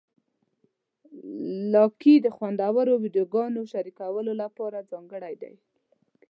لایکي 1.73 2.15
د 2.21 2.27
خوندورو 2.35 2.93
ویډیوګانو 3.03 3.61
شریکولو 3.71 4.31
لپاره 4.41 4.87
ځانګړی 4.91 5.33
دی. 5.41 5.53